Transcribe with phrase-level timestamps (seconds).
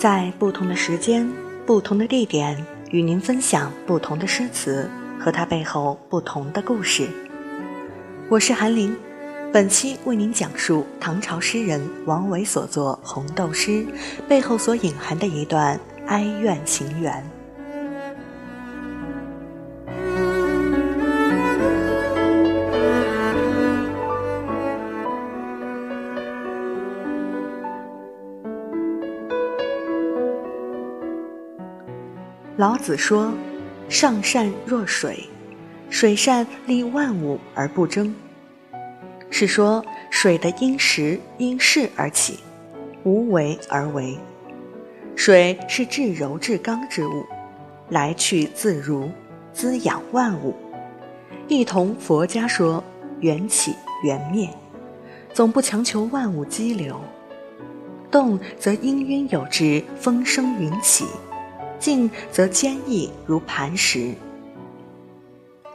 [0.00, 1.30] 在不同的时间、
[1.66, 2.56] 不同的地点，
[2.90, 4.88] 与您分享不同的诗词
[5.18, 7.06] 和它背后不同的故事。
[8.30, 8.96] 我是韩林，
[9.52, 13.72] 本期为您讲述唐朝诗人王维所作《红豆诗》
[14.26, 17.22] 背后所隐含的一段哀怨情缘。
[32.60, 33.32] 老子说
[33.88, 35.26] ：“上善若水，
[35.88, 38.14] 水善利万物而不争。”
[39.30, 42.40] 是说水的因时因势而起，
[43.02, 44.14] 无为而为。
[45.16, 47.24] 水是至柔至刚之物，
[47.88, 49.10] 来去自如，
[49.54, 50.54] 滋养万物。
[51.48, 52.84] 一同佛家说
[53.20, 54.46] 缘起缘灭，
[55.32, 57.00] 总不强求万物激流。
[58.10, 61.06] 动则氤氲有之，风生云起。
[61.80, 64.14] 静则坚毅如磐石。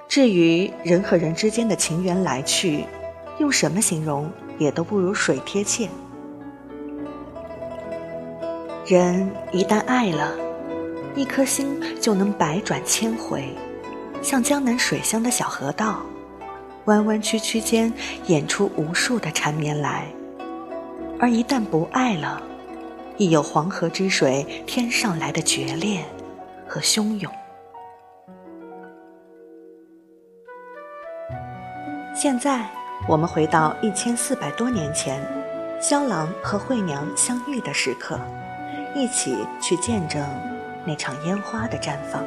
[0.08, 2.86] 至于人和人之间的情缘来去，
[3.40, 5.90] 用什么形容也都不如水贴切。
[8.86, 10.32] 人一旦爱了，
[11.16, 13.50] 一颗心就能百转千回，
[14.22, 16.06] 像江南水乡的小河道，
[16.86, 17.92] 弯弯曲曲间
[18.28, 20.04] 演出无数的缠绵来；
[21.20, 22.42] 而一旦不爱了，
[23.18, 26.04] 亦有黄河之水天上来的决裂
[26.68, 27.32] 和汹涌。
[32.14, 32.70] 现在，
[33.08, 35.22] 我们回到一千四百多年前，
[35.82, 38.20] 萧郎和惠娘相遇的时刻，
[38.96, 40.26] 一起去见证
[40.86, 42.24] 那场烟花的绽放。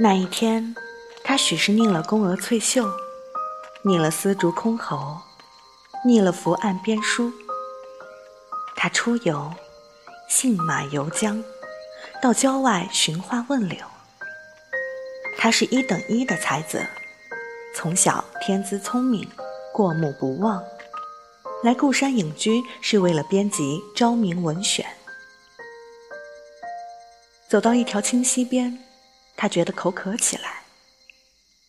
[0.00, 0.76] 那一天，
[1.24, 2.88] 他许是腻了宫娥翠袖，
[3.82, 5.18] 腻了丝竹箜篌，
[6.04, 7.32] 腻了伏案编书。
[8.76, 9.52] 他出游，
[10.28, 11.42] 信马游江，
[12.22, 13.76] 到郊外寻花问柳。
[15.36, 16.86] 他是一等一的才子，
[17.74, 19.28] 从小天资聪明，
[19.74, 20.62] 过目不忘。
[21.64, 24.86] 来故山隐居是为了编辑《昭明文选》。
[27.48, 28.78] 走到一条清溪边。
[29.40, 30.64] 他觉得口渴起来，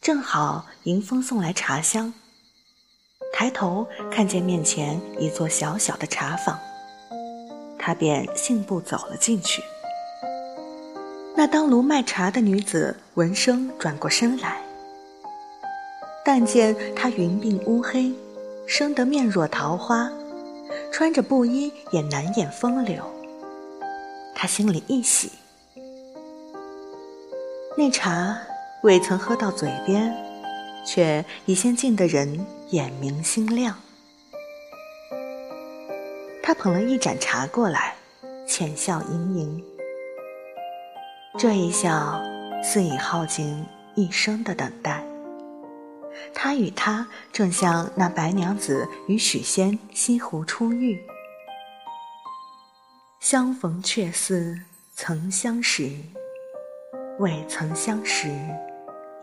[0.02, 2.12] 正好迎风送来茶香。
[3.32, 6.60] 抬头看见面前一座小小的茶坊，
[7.78, 9.62] 他便信步走了进去。
[11.38, 14.60] 那当炉卖茶的女子闻声转过身来，
[16.26, 18.12] 但见她云鬓乌黑，
[18.68, 20.12] 生得面若桃花，
[20.92, 23.04] 穿着布衣也难掩风流。
[24.34, 25.32] 他心里一喜。
[27.80, 28.38] 那茶
[28.84, 30.14] 未曾喝到嘴边，
[30.86, 33.74] 却已先敬得人眼明心亮。
[36.44, 37.96] 他捧了一盏茶过来，
[38.46, 39.64] 浅笑盈盈。
[41.38, 42.22] 这一笑，
[42.62, 45.02] 似已耗尽一生的等待。
[46.34, 51.02] 他与她正像那白娘子与许仙西湖初遇，
[53.22, 54.60] 相逢却似
[54.94, 55.90] 曾相识。
[57.20, 58.30] 未曾相识，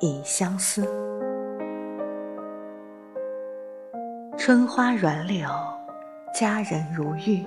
[0.01, 0.87] 已相思。
[4.37, 5.49] 春花软柳，
[6.34, 7.43] 佳人如玉。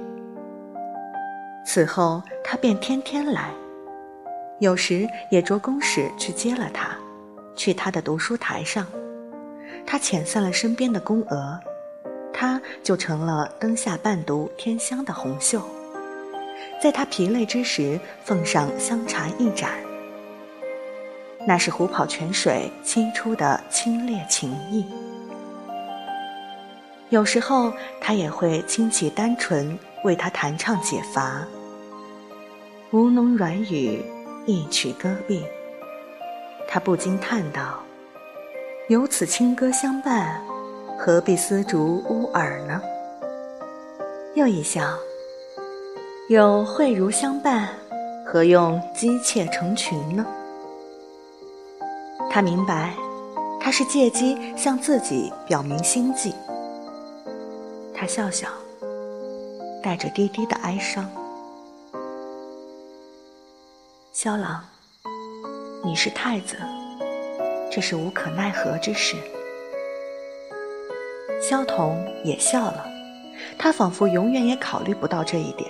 [1.64, 3.52] 此后，他便天天来，
[4.58, 6.98] 有时也着公使去接了他，
[7.56, 8.88] 去他的读书台上。
[9.86, 11.60] 他遣散了身边的宫娥，
[12.34, 15.62] 他就成了灯下伴读天香的红袖，
[16.82, 19.70] 在他疲累之时，奉上香茶一盏。
[21.50, 24.86] 那是虎跑泉水倾出的清冽情意。
[27.10, 31.44] 有时候，他也会轻启单纯为他弹唱解乏。
[32.92, 34.06] 吴侬软语，
[34.46, 35.44] 一曲歌毕，
[36.68, 37.80] 他不禁叹道
[38.88, 40.40] ：“有此清歌相伴，
[41.00, 42.80] 何必丝竹乌耳呢？”
[44.38, 44.84] 又一笑
[46.30, 47.70] ：“有慧如相伴，
[48.24, 50.24] 何用姬妾成群呢？”
[52.30, 52.94] 他明白，
[53.60, 56.34] 他是借机向自己表明心迹。
[57.94, 58.48] 他笑笑，
[59.84, 61.10] 带着低低的哀伤
[64.14, 64.64] ：“萧郎，
[65.84, 66.56] 你是太子，
[67.72, 69.18] 这是无可奈何之事。”
[71.42, 72.86] 萧彤也笑了，
[73.58, 75.70] 他仿佛永远也考虑不到这一点，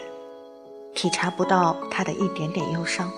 [0.94, 3.10] 体察不到他的一点点忧伤。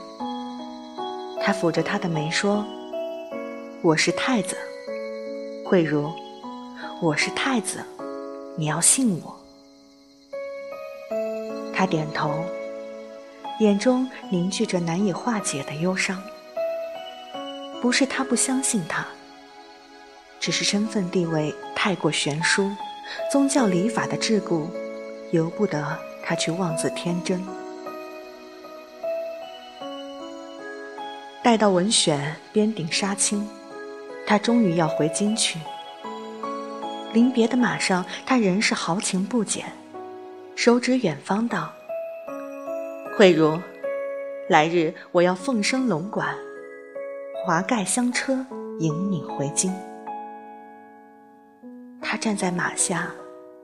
[1.43, 2.63] 他抚着他的眉说
[3.83, 4.55] ：“我是太子，
[5.65, 6.13] 慧茹，
[7.01, 7.83] 我是太子，
[8.55, 9.35] 你要信我。”
[11.73, 12.45] 他点头，
[13.59, 16.21] 眼中凝聚着难以化解的忧伤。
[17.81, 19.03] 不是他不相信他，
[20.39, 22.69] 只是身份地位太过悬殊，
[23.31, 24.67] 宗教礼法的桎梏，
[25.31, 27.43] 由不得他去妄自天真。
[31.41, 33.49] 待到文选边顶杀青，
[34.25, 35.59] 他终于要回京去。
[37.13, 39.65] 临别的马上，他仍是豪情不减，
[40.55, 41.73] 手指远方道
[43.17, 43.59] ：“慧茹，
[44.47, 46.35] 来日我要凤生龙馆，
[47.45, 48.45] 华盖香车
[48.79, 49.73] 迎你回京。”
[52.01, 53.11] 他站在马下，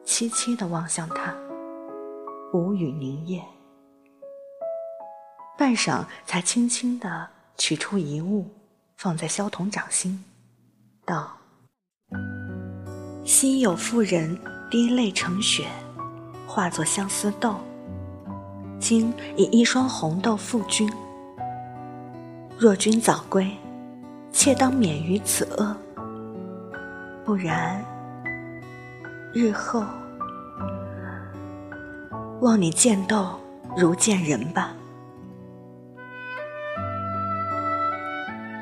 [0.05, 1.33] 凄凄地望向他，
[2.53, 3.41] 无语凝噎，
[5.57, 7.27] 半晌才轻轻地。
[7.59, 8.45] 取出一物，
[8.97, 10.23] 放在萧彤掌心，
[11.07, 11.31] 道
[13.23, 14.37] ：“昔有妇人
[14.69, 15.65] 滴泪成雪，
[16.45, 17.55] 化作相思豆。
[18.77, 20.91] 今以一双红豆付君。
[22.59, 23.49] 若君早归，
[24.33, 25.73] 妾当免于此厄。
[27.23, 27.81] 不然，
[29.33, 29.85] 日后
[32.41, 33.39] 望你见豆
[33.77, 34.73] 如见人吧。”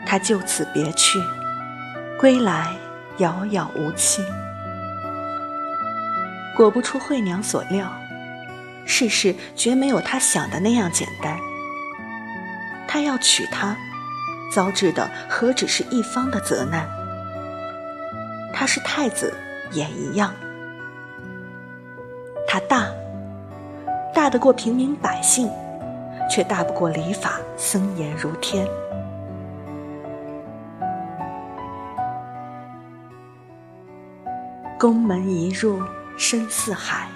[0.06, 1.20] 他就此别去，
[2.20, 2.74] 归来
[3.18, 4.24] 遥遥无期。
[6.56, 7.92] 果不出惠娘所料，
[8.86, 11.38] 世事绝没有她想的那样简单。
[12.88, 13.76] 他要娶她，
[14.54, 16.88] 遭致的何止是一方的责难？
[18.54, 19.34] 他是太子
[19.72, 20.34] 也一样。
[22.48, 22.88] 他大，
[24.14, 25.50] 大得过平民百姓，
[26.32, 28.66] 却大不过礼法森严如天。
[34.78, 35.82] 宫门一入
[36.18, 37.08] 深似海，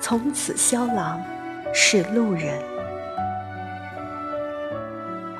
[0.00, 1.20] 从此萧郎
[1.74, 2.62] 是路人。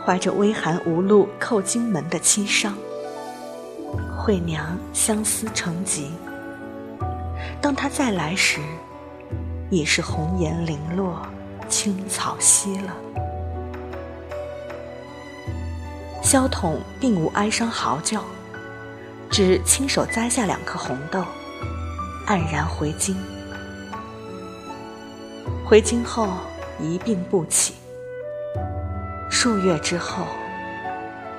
[0.04, 2.74] 怀着微寒无路叩荆门的凄伤，
[4.14, 6.12] 惠娘相思成疾。
[7.62, 8.60] 当他再来时，
[9.70, 11.26] 已是红颜零落，
[11.66, 12.94] 青草稀了。
[16.22, 18.22] 萧统并无哀伤嚎叫。
[19.32, 21.24] 只亲手摘下两颗红豆，
[22.26, 23.16] 黯然回京。
[25.64, 26.28] 回京后
[26.78, 27.72] 一病不起，
[29.30, 30.26] 数月之后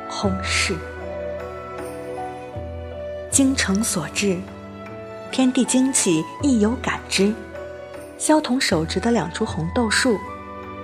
[0.09, 0.75] 薨逝。
[3.29, 4.39] 京城所至，
[5.31, 7.31] 天地精气亦有感知。
[8.17, 10.17] 萧统手植的两株红豆树，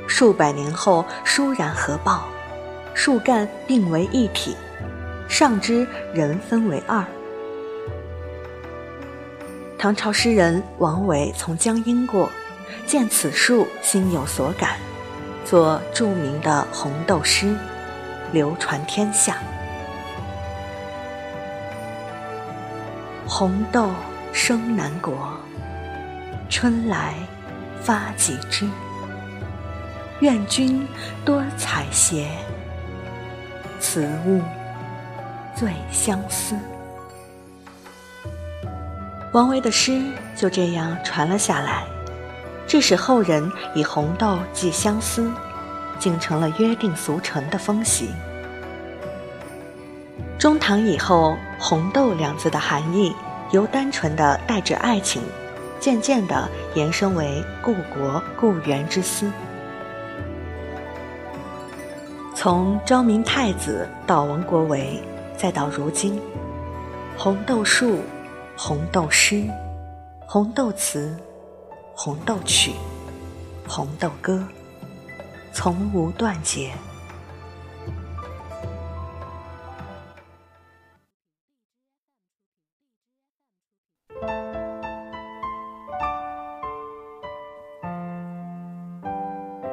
[0.08, 2.24] 数百年后倏然合抱，
[2.94, 4.56] 树干并为一体。
[5.30, 7.06] 上枝人分为二。
[9.78, 12.30] 唐朝诗人王维从江阴过，
[12.86, 14.78] 见此树，心有所感，
[15.46, 17.56] 作著名的红豆诗，
[18.34, 19.38] 流传天下。
[23.26, 23.92] 红豆
[24.34, 25.38] 生南国，
[26.50, 27.14] 春来
[27.82, 28.68] 发几枝。
[30.20, 30.86] 愿君
[31.24, 32.26] 多采撷，
[33.80, 34.42] 此物。
[35.60, 36.56] 最相思。
[39.34, 40.02] 王维的诗
[40.34, 41.84] 就这样传了下来，
[42.66, 45.30] 致使后人以红豆寄相思，
[46.00, 48.08] 竟成了约定俗成的风习。
[50.38, 53.14] 中唐以后，“红豆”两字的含义
[53.52, 55.22] 由单纯的代指爱情，
[55.78, 59.30] 渐渐的延伸为故国故园之思。
[62.34, 65.04] 从昭明太子到王国维。
[65.42, 66.22] 再到如今，
[67.18, 68.00] 红豆树、
[68.58, 69.46] 红豆诗、
[70.28, 71.18] 红豆词、
[71.96, 72.74] 红豆曲、
[73.66, 74.46] 红豆歌，
[75.54, 76.74] 从无断绝。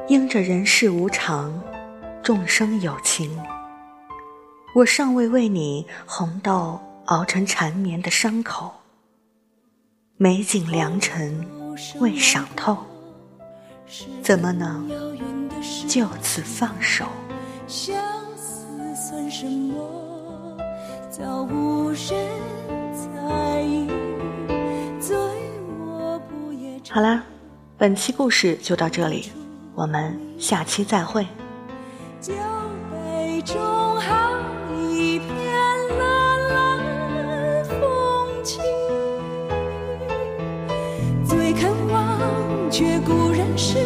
[0.06, 1.52] 因着人世无常，
[2.22, 3.36] 众生有情。
[4.76, 8.70] 我尚未为你红豆熬成缠绵的伤口，
[10.18, 11.46] 美景良辰
[11.98, 12.76] 未赏透，
[14.20, 14.86] 怎么能
[15.88, 17.06] 就此放手？
[17.66, 17.96] 相
[18.36, 20.58] 思算什么？
[21.10, 22.10] 早无人
[22.92, 23.88] 在意，
[26.90, 27.24] 好啦，
[27.78, 29.32] 本期故事就到这里，
[29.74, 31.26] 我们下期再会。
[32.20, 32.34] 酒
[32.90, 33.85] 杯中好
[34.98, 35.28] 一片
[35.98, 38.58] 蓝蓝风景，
[41.28, 42.18] 最肯忘
[42.70, 43.76] 却古人诗，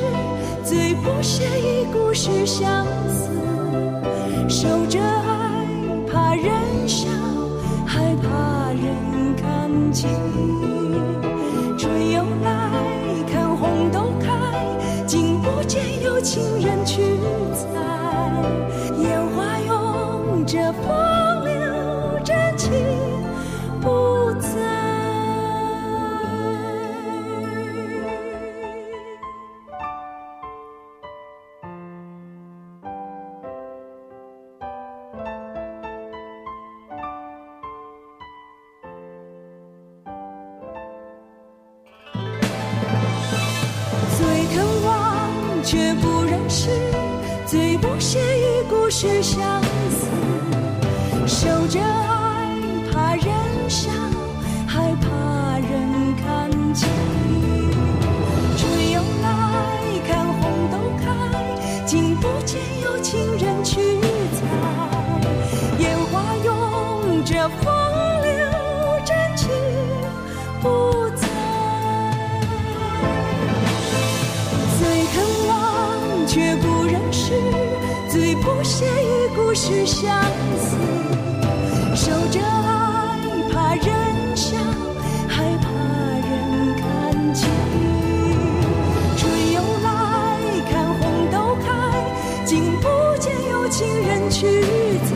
[0.63, 3.29] 最不屑一顾是相思。
[4.49, 5.67] 守着爱，
[6.07, 6.47] 怕人
[6.87, 7.09] 笑，
[7.85, 10.09] 还怕人看清。
[11.77, 12.71] 春又来，
[13.33, 14.29] 看红豆开，
[15.09, 17.03] 竟不见有情人去
[45.71, 46.69] 却不忍释，
[47.47, 49.63] 最不屑一顾是相
[79.71, 80.21] 是相
[80.59, 80.77] 思。
[81.95, 83.21] 守着爱，
[83.53, 83.87] 怕人
[84.37, 84.59] 笑，
[85.29, 85.71] 害怕
[86.27, 86.83] 人看
[87.33, 87.49] 清。
[89.17, 89.89] 春又来，
[90.69, 91.01] 看红
[91.31, 91.71] 豆开，
[92.45, 92.89] 竟不
[93.21, 94.65] 见有情人去
[95.07, 95.09] 采。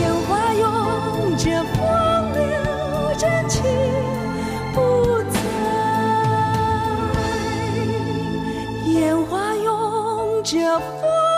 [0.00, 1.78] 烟花拥着风
[2.34, 2.42] 流
[3.16, 3.62] 真情
[4.74, 5.38] 不在。
[8.90, 11.31] 烟花拥着风。